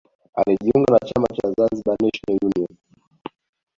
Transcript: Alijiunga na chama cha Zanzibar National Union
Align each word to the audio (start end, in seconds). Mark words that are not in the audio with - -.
Alijiunga 0.35 0.91
na 0.93 0.99
chama 1.07 1.27
cha 1.27 1.51
Zanzibar 1.57 1.97
National 2.01 2.39
Union 2.43 2.77